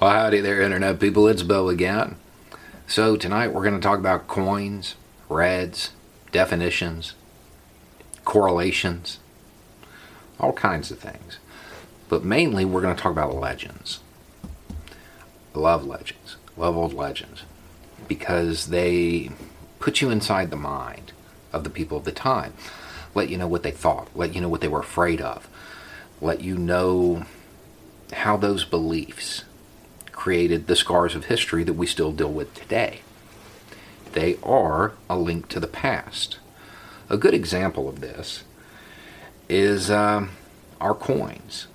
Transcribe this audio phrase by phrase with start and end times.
[0.00, 1.26] Well, howdy there, Internet people.
[1.26, 2.14] It's Bo again.
[2.86, 4.94] So, tonight we're going to talk about coins,
[5.28, 5.90] reds,
[6.30, 7.14] definitions,
[8.24, 9.18] correlations,
[10.38, 11.40] all kinds of things.
[12.08, 13.98] But mainly, we're going to talk about legends.
[15.52, 17.42] I love legends, love old legends,
[18.06, 19.30] because they
[19.80, 21.10] put you inside the mind
[21.52, 22.54] of the people of the time,
[23.16, 25.48] let you know what they thought, let you know what they were afraid of,
[26.20, 27.24] let you know
[28.12, 29.42] how those beliefs
[30.18, 33.02] created the scars of history that we still deal with today.
[34.14, 36.38] They are a link to the past.
[37.08, 38.42] A good example of this
[39.48, 40.30] is um,
[40.80, 41.68] our coins.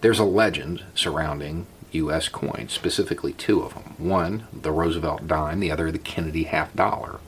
[0.00, 2.28] There's a legend surrounding U.S.
[2.28, 3.94] coins, specifically two of them.
[3.98, 7.18] One, the Roosevelt dime, the other, the Kennedy half dollar.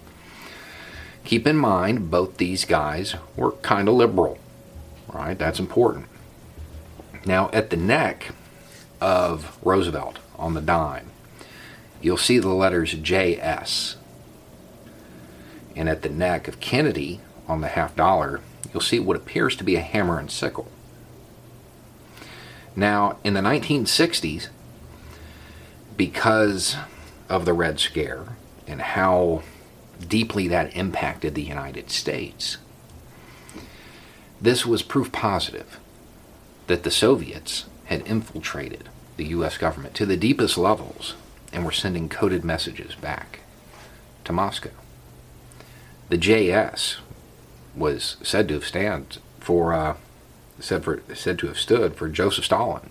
[1.24, 4.38] Keep in mind, both these guys were kind of liberal,
[5.12, 5.36] right?
[5.36, 6.06] That's important.
[7.27, 8.28] Now, at the neck
[9.00, 11.10] of Roosevelt on the dime,
[12.01, 13.97] you'll see the letters JS.
[15.75, 18.41] And at the neck of Kennedy on the half dollar,
[18.72, 20.70] you'll see what appears to be a hammer and sickle.
[22.77, 24.48] Now, in the 1960s,
[25.97, 26.77] because
[27.28, 28.36] of the Red Scare
[28.67, 29.42] and how
[30.06, 32.58] deeply that impacted the United States,
[34.41, 35.80] this was proof positive
[36.69, 39.58] that the Soviets had infiltrated the U.S.
[39.58, 41.14] government to the deepest levels
[41.52, 43.41] and were sending coded messages back
[44.24, 44.70] to Moscow.
[46.08, 46.98] The JS
[47.77, 49.96] was said to have stand for, uh,
[50.58, 52.91] said for said to have stood for Joseph Stalin.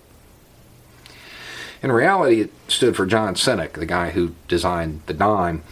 [1.82, 5.62] In reality, it stood for John Sinnock, the guy who designed the dime,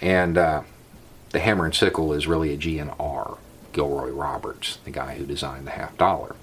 [0.00, 0.62] and uh,
[1.30, 3.38] the hammer and sickle is really a R.
[3.72, 6.36] Gilroy Roberts, the guy who designed the half dollar.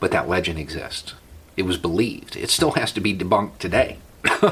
[0.00, 1.14] But that legend exists.
[1.56, 2.36] It was believed.
[2.36, 3.98] It still has to be debunked today.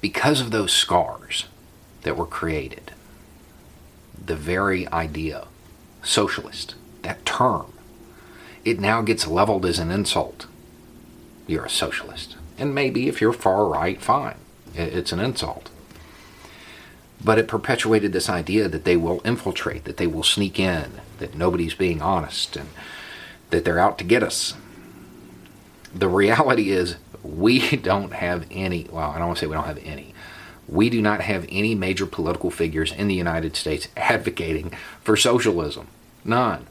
[0.00, 1.46] because of those scars
[2.02, 2.92] that were created,
[4.22, 5.46] the very idea,
[6.02, 7.72] socialist, that term,
[8.64, 10.46] it now gets leveled as an insult.
[11.46, 12.36] You're a socialist.
[12.58, 14.36] And maybe if you're far right, fine.
[14.74, 15.70] It's an insult.
[17.22, 21.34] But it perpetuated this idea that they will infiltrate, that they will sneak in, that
[21.34, 22.68] nobody's being honest, and
[23.50, 24.54] that they're out to get us
[25.94, 29.66] the reality is we don't have any, well, I don't want to say we don't
[29.66, 30.14] have any.
[30.66, 34.72] We do not have any major political figures in the United States advocating
[35.02, 35.88] for socialism.
[36.24, 36.66] None.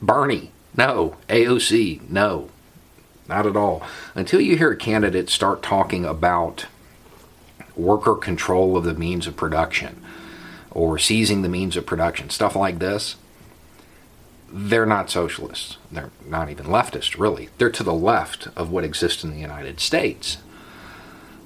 [0.00, 1.16] Bernie, no.
[1.28, 2.50] AOC, no.
[3.28, 3.82] Not at all.
[4.14, 6.66] Until you hear a candidate start talking about
[7.76, 10.02] worker control of the means of production
[10.70, 13.16] or seizing the means of production, stuff like this,
[14.50, 15.76] they're not socialists.
[15.92, 17.50] They're not even leftists, really.
[17.58, 20.38] They're to the left of what exists in the United States.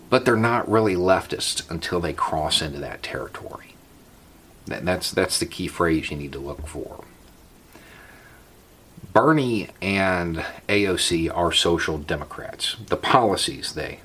[0.09, 3.75] But they're not really leftists until they cross into that territory.
[4.67, 7.05] That's, that's the key phrase you need to look for.
[9.13, 12.77] Bernie and AOC are social democrats.
[12.87, 14.01] The policies they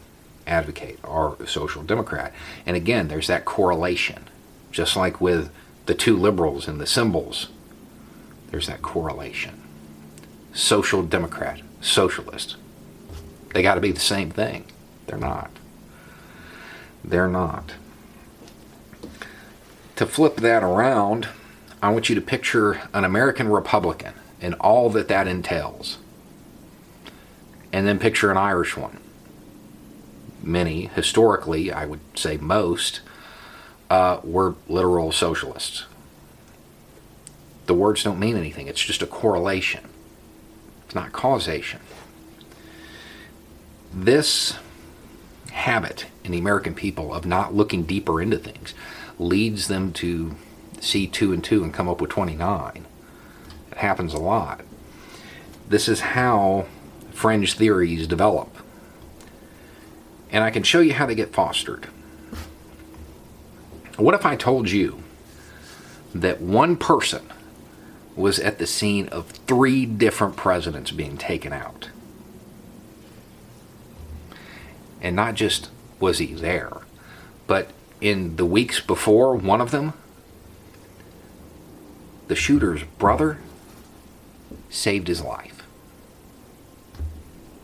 [0.45, 2.33] advocate are social democrat.
[2.65, 4.23] And again, there's that correlation.
[4.71, 5.51] Just like with
[5.85, 7.47] the two liberals and the symbols
[8.51, 9.61] there's that correlation.
[10.53, 12.55] Social democrat, socialist.
[13.53, 14.65] They got to be the same thing.
[15.05, 15.51] They're not.
[17.03, 17.73] They're not.
[19.95, 21.27] To flip that around,
[21.81, 25.97] I want you to picture an American Republican and all that that entails.
[27.73, 28.99] And then picture an Irish one.
[30.41, 33.01] Many, historically, I would say most,
[33.89, 35.85] uh, were literal socialists
[37.67, 38.67] the words don't mean anything.
[38.67, 39.83] It's just a correlation.
[40.85, 41.81] It's not causation.
[43.93, 44.57] This
[45.51, 48.73] habit in the American people of not looking deeper into things
[49.19, 50.35] leads them to
[50.79, 52.85] see two and two and come up with 29.
[53.71, 54.61] It happens a lot.
[55.67, 56.67] This is how
[57.11, 58.55] fringe theories develop.
[60.31, 61.85] And I can show you how they get fostered.
[63.97, 65.03] What if I told you
[66.13, 67.27] that one person
[68.17, 71.89] was at the scene of three different presidents being taken out.
[74.99, 75.69] And not just
[75.99, 76.77] was he there,
[77.45, 77.69] but
[78.01, 79.93] in the weeks before one of them,
[82.27, 83.37] the shooter's brother
[84.69, 85.63] saved his life.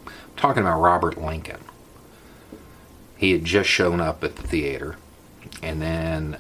[0.06, 1.64] I'm talking about Robert Lincoln.
[3.18, 4.98] He had just shown up at the theater,
[5.64, 6.38] and then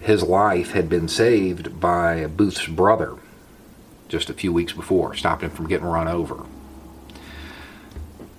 [0.00, 3.16] his life had been saved by Booth's brother
[4.08, 6.44] just a few weeks before, stopped him from getting run over.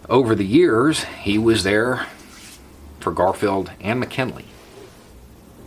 [0.10, 2.06] Over the years, he was there
[3.00, 4.46] for Garfield and McKinley.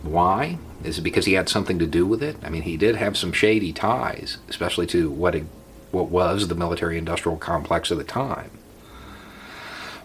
[0.01, 0.57] Why?
[0.83, 2.37] Is it because he had something to do with it?
[2.41, 5.43] I mean, he did have some shady ties, especially to what it,
[5.91, 8.51] what was the military-industrial complex of the time.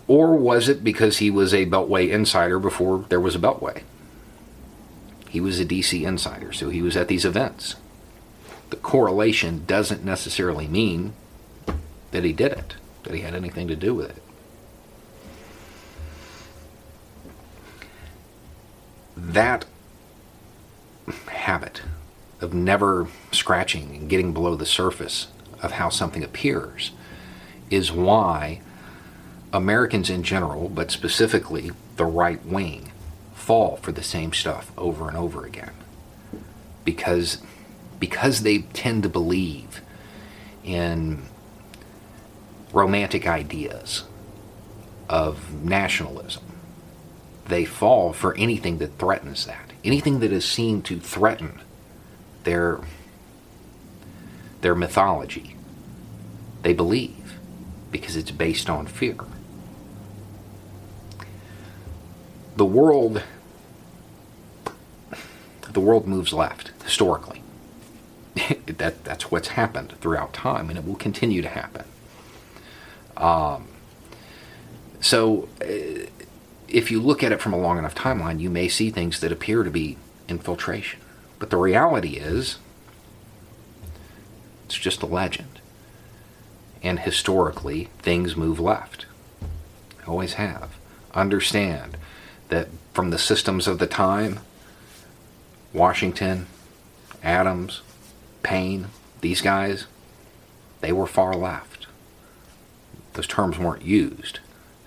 [0.06, 3.82] Or was it because he was a Beltway insider before there was a Beltway?
[5.29, 7.76] He was a DC insider, so he was at these events.
[8.75, 11.12] The correlation doesn't necessarily mean
[12.11, 12.75] that he did it,
[13.05, 14.23] that he had anything to do with it.
[19.17, 19.65] That
[21.29, 21.82] habit
[22.41, 25.29] of never scratching and getting below the surface
[25.62, 26.91] of how something appears
[27.71, 28.61] is why
[29.53, 32.91] Americans in general, but specifically the right wing,
[33.35, 35.75] fall for the same stuff over and over again.
[36.85, 37.41] Because
[38.04, 39.80] because they tend to believe
[40.62, 41.22] in
[42.70, 44.04] romantic ideas
[45.08, 46.44] of nationalism,
[47.46, 49.72] they fall for anything that threatens that.
[49.82, 51.62] Anything that is seen to threaten
[52.42, 52.80] their
[54.60, 55.56] their mythology.
[56.60, 57.38] They believe
[57.90, 59.16] because it's based on fear.
[62.56, 63.22] The world
[65.72, 67.40] the world moves left historically.
[68.67, 71.85] that that's what's happened throughout time, and it will continue to happen.
[73.17, 73.69] Um,
[75.00, 76.06] so, uh,
[76.69, 79.31] if you look at it from a long enough timeline, you may see things that
[79.31, 79.96] appear to be
[80.29, 81.00] infiltration,
[81.38, 82.58] but the reality is,
[84.64, 85.61] it's just a legend.
[86.82, 89.06] And historically, things move left.
[90.06, 90.76] Always have.
[91.14, 91.97] Understand
[92.49, 94.40] that from the systems of the time,
[95.73, 96.47] Washington,
[97.23, 97.82] Adams,
[98.44, 98.88] Paine,
[99.23, 99.87] these guys,
[100.81, 101.88] they were far left.
[103.14, 104.38] Those terms weren't used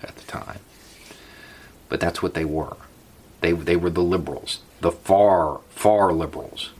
[0.02, 0.60] at the time.
[1.90, 2.76] But that's what they were.
[3.40, 6.70] They, they were the liberals, the far, far liberals.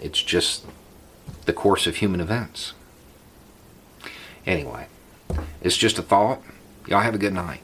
[0.00, 0.64] It's just
[1.44, 2.72] the course of human events.
[4.46, 4.86] Anyway,
[5.60, 6.40] it's just a thought.
[6.86, 7.60] Y'all have a good night.